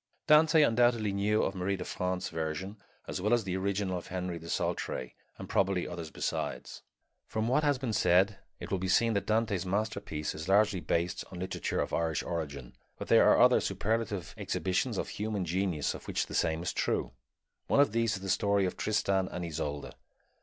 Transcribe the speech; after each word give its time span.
Dante 0.25 0.63
undoubtedly 0.63 1.11
knew 1.13 1.43
of 1.43 1.53
Marie 1.53 1.75
de 1.77 1.85
France's 1.85 2.31
version 2.31 2.77
as 3.07 3.21
well 3.21 3.35
as 3.35 3.43
the 3.43 3.55
original 3.55 3.99
of 3.99 4.07
Henry 4.07 4.37
of 4.37 4.41
Saltrey 4.51 5.13
and 5.37 5.47
probably 5.47 5.87
others 5.87 6.09
besides. 6.09 6.81
From 7.27 7.47
what 7.47 7.61
has 7.63 7.77
been 7.77 7.93
said 7.93 8.39
it 8.59 8.71
will 8.71 8.79
be 8.79 8.87
seen 8.87 9.13
that 9.13 9.27
Dante's 9.27 9.63
masterpiece 9.63 10.33
is 10.33 10.49
largely 10.49 10.79
based 10.79 11.23
on 11.31 11.37
literature 11.37 11.79
of 11.81 11.93
Irish 11.93 12.23
origin; 12.23 12.75
but 12.97 13.09
there 13.09 13.29
are 13.29 13.39
other 13.39 13.61
superlative 13.61 14.33
exhibitions 14.37 14.97
of 14.97 15.07
human 15.09 15.45
genius 15.45 15.93
of 15.93 16.07
which 16.07 16.25
the 16.25 16.33
same 16.33 16.63
is 16.63 16.73
true. 16.73 17.11
One 17.67 17.79
of 17.79 17.91
these 17.91 18.15
is 18.15 18.23
the 18.23 18.29
story 18.29 18.65
of 18.65 18.75
Tristan 18.75 19.27
and 19.27 19.45
Isolde. 19.45 19.91